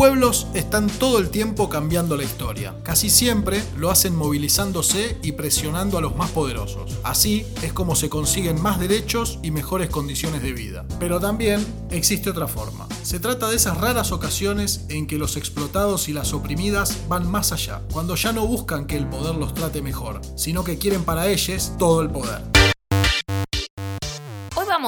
pueblos 0.00 0.46
están 0.54 0.86
todo 0.86 1.18
el 1.18 1.28
tiempo 1.28 1.68
cambiando 1.68 2.16
la 2.16 2.24
historia. 2.24 2.74
Casi 2.82 3.10
siempre 3.10 3.62
lo 3.76 3.90
hacen 3.90 4.16
movilizándose 4.16 5.18
y 5.22 5.32
presionando 5.32 5.98
a 5.98 6.00
los 6.00 6.16
más 6.16 6.30
poderosos. 6.30 6.96
Así 7.02 7.44
es 7.60 7.74
como 7.74 7.94
se 7.94 8.08
consiguen 8.08 8.62
más 8.62 8.80
derechos 8.80 9.38
y 9.42 9.50
mejores 9.50 9.90
condiciones 9.90 10.42
de 10.42 10.54
vida. 10.54 10.86
Pero 10.98 11.20
también 11.20 11.62
existe 11.90 12.30
otra 12.30 12.48
forma. 12.48 12.88
Se 13.02 13.20
trata 13.20 13.50
de 13.50 13.56
esas 13.56 13.76
raras 13.76 14.10
ocasiones 14.10 14.86
en 14.88 15.06
que 15.06 15.18
los 15.18 15.36
explotados 15.36 16.08
y 16.08 16.14
las 16.14 16.32
oprimidas 16.32 17.06
van 17.06 17.30
más 17.30 17.52
allá, 17.52 17.82
cuando 17.92 18.14
ya 18.14 18.32
no 18.32 18.46
buscan 18.46 18.86
que 18.86 18.96
el 18.96 19.06
poder 19.06 19.34
los 19.34 19.52
trate 19.52 19.82
mejor, 19.82 20.22
sino 20.34 20.64
que 20.64 20.78
quieren 20.78 21.04
para 21.04 21.28
ellos 21.28 21.72
todo 21.78 22.00
el 22.00 22.08
poder 22.08 22.59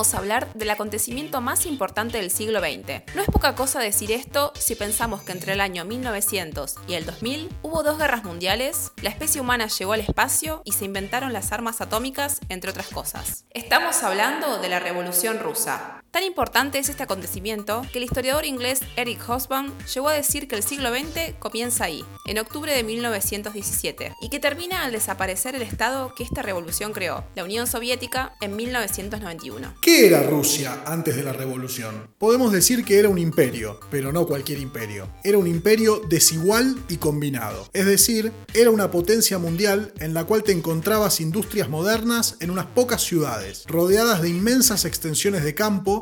vamos 0.03 0.15
a 0.15 0.19
hablar 0.19 0.53
del 0.55 0.69
acontecimiento 0.69 1.41
más 1.41 1.65
importante 1.65 2.19
del 2.19 2.33
siglo 2.33 2.59
XX. 2.59 3.15
No 3.15 3.23
es 3.23 3.29
poca 3.29 3.55
cosa 3.55 3.79
decir 3.79 4.11
esto 4.11 4.53
si 4.57 4.75
pensamos 4.75 5.23
que 5.23 5.31
entre 5.31 5.53
el 5.53 5.61
año 5.61 5.85
1900 5.85 6.75
y 6.89 6.95
el 6.95 7.07
2000 7.07 7.49
hubo 7.63 7.85
dos 7.85 7.99
guerras 7.99 8.25
mundiales, 8.25 8.91
la 9.01 9.11
especie 9.11 9.41
humana 9.41 9.69
llegó 9.69 9.93
al 9.93 10.01
espacio 10.01 10.61
y 10.65 10.73
se 10.73 10.87
inventaron 10.87 11.33
las 11.33 11.53
armas 11.53 11.81
atómicas, 11.81 12.41
entre 12.49 12.73
otras 12.73 12.89
cosas. 12.89 13.45
Estamos 13.51 14.03
hablando 14.03 14.59
de 14.59 14.71
la 14.71 14.81
Revolución 14.81 15.39
Rusa. 15.39 16.02
Tan 16.13 16.25
importante 16.25 16.79
es 16.79 16.91
este 16.91 17.05
acontecimiento 17.05 17.87
que 17.91 17.97
el 17.97 18.05
historiador 18.05 18.45
inglés 18.45 18.81
Eric 18.97 19.27
Hobsbawm 19.27 19.73
llegó 19.95 20.11
a 20.11 20.13
decir 20.13 20.47
que 20.47 20.57
el 20.57 20.63
siglo 20.63 20.91
XX 20.91 21.33
comienza 21.39 21.85
ahí, 21.85 22.05
en 22.27 22.39
octubre 22.39 22.71
de 22.71 22.83
1917, 22.83 24.13
y 24.21 24.29
que 24.29 24.39
termina 24.39 24.85
al 24.85 24.93
desaparecer 24.93 25.55
el 25.55 25.63
Estado 25.63 26.13
que 26.15 26.23
esta 26.23 26.43
revolución 26.43 26.93
creó, 26.93 27.25
la 27.35 27.45
Unión 27.45 27.67
Soviética, 27.67 28.35
en 28.43 28.57
1991. 28.57 29.73
¿Qué 29.81 30.07
era 30.07 30.23
Rusia 30.23 30.83
antes 30.85 31.17
de 31.17 31.23
la 31.23 31.33
revolución? 31.33 32.11
Podemos 32.19 32.53
decir 32.53 32.85
que 32.85 32.99
era 32.99 33.09
un 33.09 33.17
imperio, 33.17 33.81
pero 33.91 34.13
no 34.13 34.27
cualquier 34.27 34.59
imperio. 34.59 35.09
Era 35.25 35.39
un 35.39 35.47
imperio 35.47 36.03
desigual 36.11 36.77
y 36.91 36.99
combinado. 36.99 37.71
Es 37.73 37.87
decir, 37.87 38.33
era 38.53 38.71
una 38.71 38.91
potencia 38.91 39.39
mundial 39.39 39.95
en 39.99 40.13
la 40.13 40.25
cual 40.25 40.43
te 40.43 40.53
encontrabas 40.53 41.23
industrias 41.23 41.71
modernas 41.71 42.37
en 42.41 42.51
unas 42.51 42.67
pocas 42.67 43.01
ciudades, 43.01 43.65
rodeadas 43.67 44.21
de 44.21 44.29
inmensas 44.29 44.85
extensiones 44.85 45.43
de 45.43 45.55
campo 45.55 46.02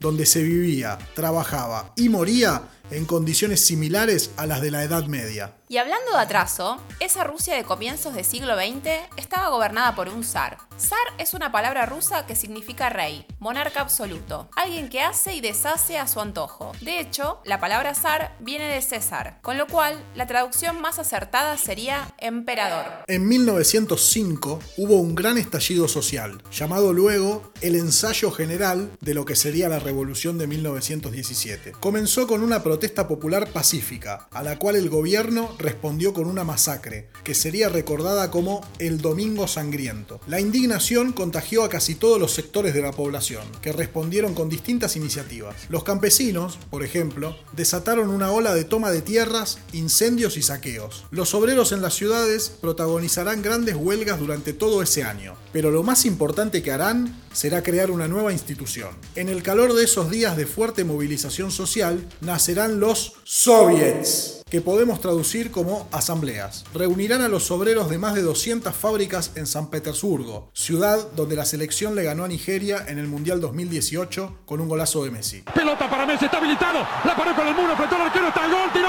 donde 0.00 0.26
se 0.26 0.42
vivía, 0.42 0.98
trabajaba 1.14 1.92
y 1.96 2.08
moría 2.08 2.62
en 2.90 3.04
condiciones 3.04 3.64
similares 3.64 4.30
a 4.36 4.46
las 4.46 4.60
de 4.60 4.70
la 4.70 4.82
Edad 4.82 5.04
Media. 5.06 5.54
Y 5.70 5.76
hablando 5.76 6.12
de 6.12 6.18
atraso, 6.18 6.78
esa 6.98 7.24
Rusia 7.24 7.54
de 7.54 7.64
comienzos 7.64 8.14
del 8.14 8.24
siglo 8.24 8.56
XX 8.56 8.88
estaba 9.18 9.50
gobernada 9.50 9.94
por 9.94 10.08
un 10.08 10.24
zar. 10.24 10.56
Zar 10.78 10.98
es 11.18 11.34
una 11.34 11.52
palabra 11.52 11.84
rusa 11.84 12.24
que 12.24 12.36
significa 12.36 12.88
rey, 12.88 13.26
monarca 13.38 13.80
absoluto, 13.80 14.48
alguien 14.56 14.88
que 14.88 15.02
hace 15.02 15.34
y 15.34 15.42
deshace 15.42 15.98
a 15.98 16.06
su 16.06 16.20
antojo. 16.20 16.72
De 16.80 17.00
hecho, 17.00 17.40
la 17.44 17.60
palabra 17.60 17.94
zar 17.94 18.34
viene 18.40 18.66
de 18.68 18.80
César, 18.80 19.40
con 19.42 19.58
lo 19.58 19.66
cual 19.66 20.02
la 20.14 20.26
traducción 20.26 20.80
más 20.80 20.98
acertada 20.98 21.58
sería 21.58 22.14
emperador. 22.16 22.86
En 23.06 23.28
1905 23.28 24.60
hubo 24.78 24.96
un 24.96 25.14
gran 25.14 25.36
estallido 25.36 25.86
social, 25.86 26.42
llamado 26.50 26.94
luego 26.94 27.52
el 27.60 27.74
ensayo 27.74 28.30
general 28.30 28.90
de 29.00 29.14
lo 29.14 29.26
que 29.26 29.36
sería 29.36 29.68
la 29.68 29.80
revolución 29.88 30.36
de 30.36 30.46
1917. 30.46 31.72
Comenzó 31.80 32.26
con 32.26 32.42
una 32.42 32.62
protesta 32.62 33.08
popular 33.08 33.50
pacífica, 33.50 34.28
a 34.32 34.42
la 34.42 34.58
cual 34.58 34.76
el 34.76 34.90
gobierno 34.90 35.56
respondió 35.58 36.12
con 36.12 36.26
una 36.26 36.44
masacre, 36.44 37.08
que 37.24 37.34
sería 37.34 37.70
recordada 37.70 38.30
como 38.30 38.60
el 38.80 39.00
Domingo 39.00 39.48
Sangriento. 39.48 40.20
La 40.26 40.40
indignación 40.40 41.14
contagió 41.14 41.64
a 41.64 41.70
casi 41.70 41.94
todos 41.94 42.20
los 42.20 42.32
sectores 42.32 42.74
de 42.74 42.82
la 42.82 42.92
población, 42.92 43.44
que 43.62 43.72
respondieron 43.72 44.34
con 44.34 44.50
distintas 44.50 44.94
iniciativas. 44.94 45.56
Los 45.70 45.84
campesinos, 45.84 46.58
por 46.68 46.84
ejemplo, 46.84 47.34
desataron 47.56 48.10
una 48.10 48.30
ola 48.30 48.52
de 48.52 48.64
toma 48.64 48.90
de 48.90 49.00
tierras, 49.00 49.56
incendios 49.72 50.36
y 50.36 50.42
saqueos. 50.42 51.06
Los 51.10 51.32
obreros 51.32 51.72
en 51.72 51.80
las 51.80 51.94
ciudades 51.94 52.50
protagonizarán 52.60 53.40
grandes 53.40 53.74
huelgas 53.74 54.20
durante 54.20 54.52
todo 54.52 54.82
ese 54.82 55.02
año, 55.02 55.34
pero 55.50 55.70
lo 55.70 55.82
más 55.82 56.04
importante 56.04 56.62
que 56.62 56.72
harán 56.72 57.16
será 57.32 57.62
crear 57.62 57.90
una 57.90 58.08
nueva 58.08 58.32
institución. 58.32 58.90
En 59.14 59.28
el 59.28 59.42
calor 59.42 59.77
esos 59.84 60.10
días 60.10 60.36
de 60.36 60.46
fuerte 60.46 60.84
movilización 60.84 61.50
social, 61.50 62.06
nacerán 62.20 62.80
los 62.80 63.14
soviets 63.24 64.42
que 64.50 64.60
podemos 64.60 65.00
traducir 65.00 65.50
como 65.50 65.88
asambleas. 65.92 66.64
Reunirán 66.74 67.20
a 67.20 67.28
los 67.28 67.50
obreros 67.50 67.90
de 67.90 67.98
más 67.98 68.14
de 68.14 68.22
200 68.22 68.74
fábricas 68.74 69.32
en 69.34 69.46
San 69.46 69.68
Petersburgo, 69.70 70.50
ciudad 70.54 71.06
donde 71.16 71.36
la 71.36 71.44
selección 71.44 71.94
le 71.94 72.04
ganó 72.04 72.24
a 72.24 72.28
Nigeria 72.28 72.84
en 72.88 72.98
el 72.98 73.08
Mundial 73.08 73.40
2018 73.40 74.38
con 74.46 74.60
un 74.60 74.68
golazo 74.68 75.04
de 75.04 75.10
Messi. 75.10 75.42
Pelota 75.54 75.88
para 75.90 76.06
Messi, 76.06 76.24
está 76.24 76.38
habilitado, 76.38 76.80
la 77.04 77.16
paró 77.16 77.34
con 77.34 77.46
el 77.46 77.54
muro, 77.54 77.76
frente 77.76 77.94
al 77.94 78.00
arquero, 78.02 78.28
está 78.28 78.44
el 78.46 78.52
gol, 78.52 78.72
tiró. 78.72 78.88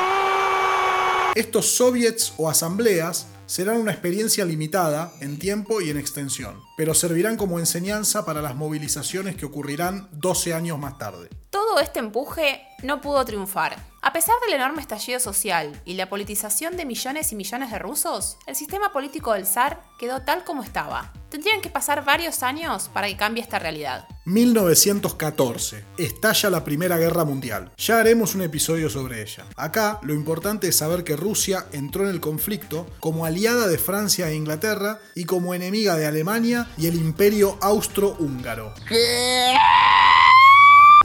Estos 1.35 1.66
soviets 1.67 2.33
o 2.38 2.50
asambleas 2.50 3.27
serán 3.49 3.77
una 3.77 3.91
experiencia 3.91 4.45
limitada 4.45 5.11
en 5.21 5.39
tiempo 5.39 5.81
y 5.81 5.89
en 5.89 5.97
extensión, 5.97 6.61
pero 6.77 6.93
servirán 6.93 7.35
como 7.35 7.57
enseñanza 7.57 8.23
para 8.23 8.43
las 8.43 8.55
movilizaciones 8.55 9.35
que 9.35 9.47
ocurrirán 9.47 10.07
12 10.11 10.53
años 10.53 10.77
más 10.77 10.99
tarde. 10.99 11.29
Todo 11.49 11.79
este 11.79 11.97
empuje 11.97 12.61
no 12.83 13.01
pudo 13.01 13.25
triunfar. 13.25 13.75
A 14.19 14.22
pesar 14.22 14.35
del 14.46 14.56
enorme 14.56 14.81
estallido 14.81 15.18
social 15.18 15.81
y 15.85 15.94
la 15.94 16.09
politización 16.09 16.75
de 16.75 16.84
millones 16.84 17.31
y 17.31 17.38
millones 17.38 17.72
de 17.72 17.80
rusos, 17.80 18.38
el 18.47 18.56
sistema 18.57 18.91
político 18.91 19.31
del 19.31 19.47
zar 19.47 19.81
quedó 19.97 20.24
tal 20.24 20.44
como 20.44 20.62
estaba. 20.62 21.13
Tendrían 21.30 21.62
que 21.62 21.69
pasar 21.69 22.03
varios 22.03 22.44
años 22.44 22.90
para 22.94 23.07
que 23.07 23.16
cambie 23.16 23.41
esta 23.41 23.59
realidad. 23.59 24.09
1914. 24.25 25.85
Estalla 25.97 26.50
la 26.50 26.66
Primera 26.66 26.97
Guerra 26.97 27.24
Mundial. 27.24 27.72
Ya 27.78 28.02
haremos 28.02 28.35
un 28.35 28.41
episodio 28.41 28.90
sobre 28.90 29.22
ella. 29.22 29.46
Acá 29.56 30.02
lo 30.03 30.13
importante 30.13 30.68
es 30.68 30.75
saber 30.75 31.06
que 31.06 31.16
Rusia 31.16 31.68
entró 31.72 32.03
en 32.03 32.09
el 32.09 32.19
conflicto 32.19 32.88
como 33.00 33.24
aliada 33.24 33.68
de 33.68 33.78
Francia 33.78 34.30
e 34.30 34.36
Inglaterra 34.36 35.00
y 35.16 35.24
como 35.24 35.53
enemiga 35.53 35.96
de 35.96 36.07
Alemania 36.07 36.68
y 36.78 36.88
el 36.88 36.96
Imperio 36.96 37.57
Austro-Húngaro. 37.62 38.74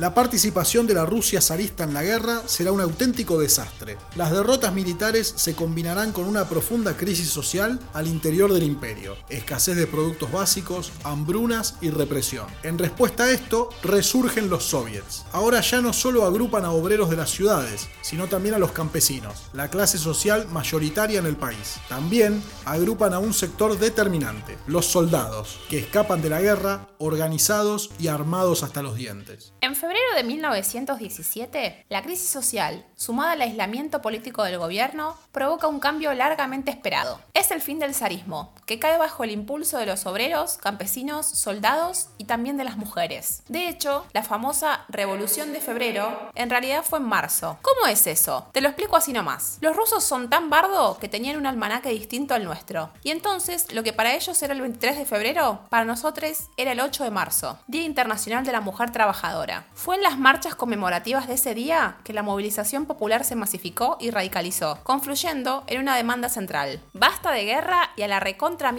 La 0.01 0.13
participación 0.13 0.89
de 0.89 0.95
la 0.95 1.07
Rusia 1.07 1.41
zarista 1.41 1.85
en 1.85 1.95
la 1.95 2.03
guerra 2.03 2.43
será 2.47 2.73
un 2.73 2.81
auténtico 2.81 3.39
desastre. 3.39 3.97
Las 4.17 4.33
derrotas 4.33 4.75
militares 4.75 5.33
se 5.37 5.55
combinarán 5.55 6.11
con 6.11 6.25
una 6.25 6.49
profunda 6.49 6.97
crisis 6.97 7.29
social 7.29 7.79
al 7.93 8.09
interior 8.09 8.53
del 8.53 8.65
imperio, 8.65 9.17
escasez 9.29 9.77
de 9.77 9.87
productos 9.87 10.33
básicos, 10.33 10.91
hambrunas 11.05 11.77
y 11.81 11.91
represión. 11.91 12.47
En 12.65 12.77
respuesta 12.77 13.25
a 13.25 13.31
esto, 13.31 13.69
resurgen 13.85 14.51
los 14.51 14.65
soviets. 14.65 15.27
Ahora 15.31 15.61
ya 15.61 15.81
no 15.81 15.93
solo 15.93 16.25
agrupan 16.25 16.65
a 16.65 16.73
obreros 16.73 17.09
de 17.09 17.17
las 17.17 17.31
ciudades, 17.31 17.89
sino 18.03 18.27
también 18.27 18.57
a 18.57 18.59
los 18.59 18.73
campesinos, 18.73 19.45
la 19.53 19.71
clase 19.71 19.99
social 19.99 20.49
mayoritaria 20.51 21.21
en 21.21 21.27
el 21.27 21.37
país. 21.37 21.77
También 21.89 22.43
agrupan 22.65 23.15
a 23.15 23.21
un 23.21 23.33
sector 23.33 23.79
determinante, 23.79 24.59
los 24.67 24.87
soldados, 24.87 25.61
que 25.71 25.79
escapan 25.79 26.21
de 26.21 26.31
la 26.31 26.41
guerra 26.41 26.89
organizados 26.99 27.91
y 28.01 28.09
armados 28.09 28.65
hasta 28.65 28.83
los 28.83 28.97
dientes 28.97 29.55
febrero 29.85 30.17
de 30.17 30.25
1917, 30.25 31.85
la 31.91 32.03
crisis 32.03 32.31
social, 32.31 32.87
sumada 32.97 33.33
al 33.33 33.43
aislamiento 33.43 34.01
político 34.01 34.43
del 34.43 34.57
gobierno, 34.57 35.15
provoca 35.31 35.69
un 35.69 35.79
cambio 35.79 36.15
largamente 36.15 36.71
esperado. 36.71 37.21
Es 37.35 37.51
el 37.51 37.61
fin 37.61 37.79
del 37.79 37.95
zarismo, 37.95 38.55
que 38.65 38.79
cae 38.79 38.97
bajo 38.97 39.25
el 39.25 39.31
impulso 39.31 39.77
de 39.77 39.85
los 39.85 40.07
obreros, 40.07 40.57
campesinos, 40.57 41.27
soldados 41.27 42.09
y 42.17 42.25
también 42.25 42.57
de 42.57 42.65
las 42.65 42.79
mujeres. 42.79 43.43
De 43.49 43.69
hecho, 43.69 44.07
la 44.15 44.23
famosa 44.23 44.87
Revolución 44.89 45.53
de 45.53 45.61
Febrero 45.61 46.31
en 46.35 46.49
realidad 46.49 46.83
fue 46.83 46.99
en 46.99 47.05
marzo. 47.05 47.59
¿Cómo 47.61 47.87
es 47.87 48.07
eso? 48.07 48.49
Te 48.53 48.63
lo 48.63 48.69
explico 48.69 48.97
así 48.97 49.13
nomás. 49.13 49.59
Los 49.61 49.77
rusos 49.77 50.03
son 50.03 50.31
tan 50.31 50.49
bardo 50.49 50.97
que 50.99 51.11
tenían 51.11 51.37
un 51.37 51.47
almanaque 51.47 51.91
distinto 51.91 52.33
al 52.33 52.45
nuestro. 52.45 52.91
Y 53.03 53.11
entonces, 53.11 53.71
lo 53.75 53.83
que 53.83 53.93
para 53.93 54.15
ellos 54.15 54.43
era 54.43 54.55
el 54.55 54.63
23 54.63 54.97
de 54.97 55.05
febrero, 55.05 55.61
para 55.69 55.85
nosotros 55.85 56.49
era 56.57 56.73
el 56.73 56.81
8 56.81 57.05
de 57.05 57.11
marzo, 57.11 57.59
Día 57.67 57.85
Internacional 57.85 58.47
de 58.47 58.53
la 58.53 58.63
Mujer 58.63 58.91
Trabajadora. 58.91 59.67
Fue 59.75 59.97
en 59.97 60.03
las 60.03 60.19
marchas 60.19 60.55
conmemorativas 60.55 61.27
de 61.27 61.35
ese 61.35 61.55
día 61.55 61.99
que 62.05 62.13
la 62.13 62.23
movilización 62.23 62.87
popular 62.87 63.25
se 63.25 63.35
masificó 63.35 63.97
y 64.01 64.11
radicalizó, 64.11 64.79
confluyendo 64.85 65.65
en 65.67 65.81
una 65.81 65.97
demanda 65.97 66.29
central. 66.29 66.81
Basta 66.93 67.33
de 67.33 67.45
guerra 67.45 67.91
y 67.97 68.03
a 68.03 68.09
la 68.09 68.21
recontra 68.21 68.75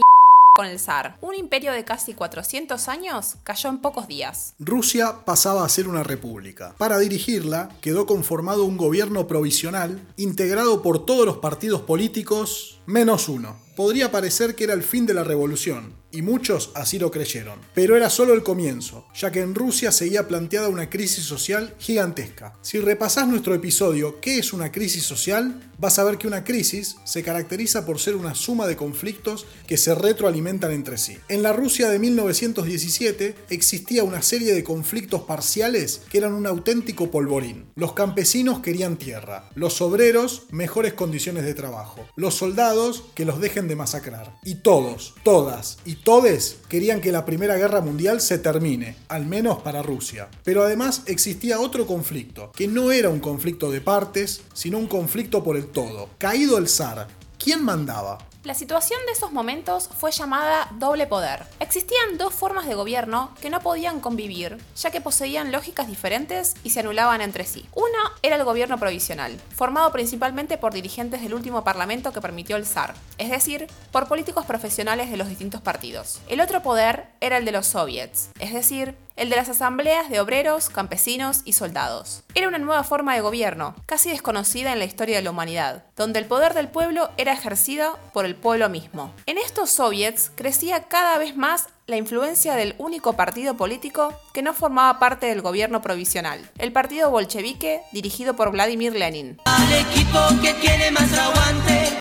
con 0.56 0.68
el 0.68 0.80
zar. 0.80 1.18
Un 1.20 1.36
imperio 1.36 1.74
de 1.74 1.84
casi 1.84 2.14
400 2.14 2.88
años 2.88 3.36
cayó 3.44 3.68
en 3.70 3.80
pocos 3.80 4.08
días. 4.08 4.56
Rusia 4.58 5.26
pasaba 5.26 5.66
a 5.66 5.70
ser 5.70 5.90
una 5.90 6.02
república. 6.02 6.74
Para 6.78 6.98
dirigirla 6.98 7.70
quedó 7.82 8.06
conformado 8.06 8.64
un 8.64 8.78
gobierno 8.78 9.28
provisional 9.28 10.02
integrado 10.16 10.82
por 10.82 11.06
todos 11.06 11.26
los 11.26 11.40
partidos 11.40 11.82
políticos 11.82 12.75
Menos 12.86 13.30
uno. 13.30 13.66
Podría 13.76 14.10
parecer 14.10 14.56
que 14.56 14.64
era 14.64 14.74
el 14.74 14.84
fin 14.84 15.06
de 15.06 15.14
la 15.14 15.26
revolución, 15.26 15.94
y 16.12 16.22
muchos 16.22 16.72
así 16.76 16.98
lo 16.98 17.12
creyeron. 17.12 17.60
Pero 17.74 17.98
era 17.98 18.10
solo 18.10 18.34
el 18.34 18.42
comienzo, 18.42 19.06
ya 19.14 19.32
que 19.32 19.42
en 19.42 19.54
Rusia 19.54 19.92
seguía 19.92 20.30
planteada 20.30 20.70
una 20.70 20.90
crisis 20.90 21.26
social 21.26 21.76
gigantesca. 21.78 22.54
Si 22.62 22.80
repasás 22.80 23.28
nuestro 23.28 23.54
episodio 23.54 24.22
¿Qué 24.22 24.38
es 24.40 24.54
una 24.54 24.72
crisis 24.72 25.04
social? 25.04 25.62
vas 25.78 26.00
a 26.00 26.06
ver 26.06 26.18
que 26.18 26.28
una 26.28 26.46
crisis 26.46 26.96
se 27.04 27.22
caracteriza 27.22 27.86
por 27.86 28.00
ser 28.00 28.16
una 28.16 28.34
suma 28.34 28.66
de 28.66 28.78
conflictos 28.78 29.46
que 29.68 29.76
se 29.76 29.94
retroalimentan 29.94 30.72
entre 30.72 30.98
sí. 30.98 31.18
En 31.28 31.44
la 31.44 31.52
Rusia 31.52 31.90
de 31.90 32.00
1917 32.00 33.36
existía 33.50 34.06
una 34.06 34.22
serie 34.22 34.54
de 34.54 34.64
conflictos 34.64 35.24
parciales 35.24 36.02
que 36.10 36.20
eran 36.20 36.34
un 36.34 36.48
auténtico 36.48 37.12
polvorín. 37.12 37.66
Los 37.76 37.92
campesinos 37.92 38.60
querían 38.60 38.96
tierra, 38.96 39.50
los 39.56 39.82
obreros 39.82 40.44
mejores 40.52 40.94
condiciones 40.94 41.44
de 41.44 41.54
trabajo, 41.54 42.08
los 42.16 42.36
soldados 42.36 42.75
que 43.14 43.26
los 43.26 43.40
dejen 43.40 43.68
de 43.68 43.76
masacrar. 43.76 44.38
Y 44.44 44.56
todos, 44.56 45.14
todas 45.24 45.78
y 45.86 45.96
todes 45.96 46.58
querían 46.68 47.02
que 47.02 47.12
la 47.12 47.26
Primera 47.26 47.56
Guerra 47.56 47.82
Mundial 47.82 48.22
se 48.22 48.38
termine, 48.38 48.98
al 49.08 49.26
menos 49.26 49.62
para 49.62 49.82
Rusia. 49.82 50.28
Pero 50.44 50.64
además 50.64 51.04
existía 51.06 51.60
otro 51.60 51.86
conflicto, 51.86 52.52
que 52.56 52.68
no 52.68 52.92
era 52.92 53.10
un 53.10 53.20
conflicto 53.20 53.72
de 53.72 53.82
partes, 53.82 54.42
sino 54.54 54.78
un 54.78 54.88
conflicto 54.88 55.44
por 55.44 55.58
el 55.58 55.68
todo. 55.68 56.10
Caído 56.18 56.58
el 56.58 56.68
zar, 56.68 57.08
¿quién 57.38 57.64
mandaba? 57.64 58.18
La 58.46 58.54
situación 58.54 59.00
de 59.08 59.14
esos 59.14 59.32
momentos 59.32 59.90
fue 60.00 60.12
llamada 60.12 60.68
doble 60.78 61.08
poder. 61.08 61.48
Existían 61.60 62.20
dos 62.20 62.32
formas 62.32 62.68
de 62.68 62.76
gobierno 62.76 63.34
que 63.42 63.50
no 63.50 63.60
podían 63.60 64.00
convivir, 64.00 64.60
ya 64.76 64.92
que 64.92 65.02
poseían 65.02 65.52
lógicas 65.52 65.88
diferentes 65.88 66.54
y 66.64 66.70
se 66.70 66.82
anulaban 66.82 67.22
entre 67.22 67.46
sí. 67.46 67.66
Uno 67.74 67.98
era 68.22 68.36
el 68.36 68.44
gobierno 68.44 68.78
provisional, 68.78 69.42
formado 69.56 69.92
principalmente 69.92 70.60
por 70.60 70.76
dirigentes 70.76 71.24
del 71.24 71.34
último 71.34 71.64
parlamento 71.64 72.14
que 72.14 72.22
permitió 72.22 72.56
el 72.56 72.68
zar, 72.68 72.94
es 73.18 73.32
decir, 73.32 73.66
por 73.92 74.08
políticos 74.08 74.46
profesionales 74.46 75.10
de 75.10 75.18
los 75.18 75.28
distintos 75.28 75.62
partidos. 75.62 76.22
El 76.28 76.40
otro 76.40 76.62
poder 76.62 77.08
era 77.22 77.38
el 77.38 77.46
de 77.46 77.52
los 77.52 77.66
soviets, 77.66 78.30
es 78.38 78.54
decir, 78.54 78.96
el 79.16 79.30
de 79.30 79.36
las 79.36 79.50
asambleas 79.50 80.10
de 80.10 80.20
obreros, 80.20 80.70
campesinos 80.70 81.42
y 81.46 81.54
soldados. 81.54 82.24
Era 82.34 82.48
una 82.48 82.58
nueva 82.58 82.84
forma 82.84 83.16
de 83.16 83.22
gobierno, 83.22 83.76
casi 83.86 84.10
desconocida 84.10 84.74
en 84.74 84.80
la 84.80 84.86
historia 84.86 85.18
de 85.18 85.24
la 85.24 85.32
humanidad, 85.32 85.84
donde 85.96 86.20
el 86.20 86.26
poder 86.26 86.54
del 86.54 86.68
pueblo 86.68 87.10
era 87.18 87.34
ejercido 87.34 87.98
por 88.14 88.26
el 88.26 88.36
pueblo 88.36 88.70
mismo. 88.70 89.14
En 89.26 89.38
estos 89.38 89.70
soviets 89.70 90.32
crecía 90.36 90.84
cada 90.84 91.18
vez 91.18 91.36
más 91.36 91.68
la 91.88 91.98
influencia 91.98 92.56
del 92.56 92.74
único 92.80 93.14
partido 93.14 93.56
político 93.58 94.14
que 94.34 94.42
no 94.42 94.54
formaba 94.54 94.98
parte 95.00 95.28
del 95.28 95.42
gobierno 95.42 95.82
provisional, 95.82 96.50
el 96.58 96.72
partido 96.72 97.12
bolchevique 97.12 97.82
dirigido 97.92 98.36
por 98.36 98.52
Vladimir 98.52 98.94
Lenin. 98.94 99.38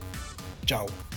Chao. 0.65 1.12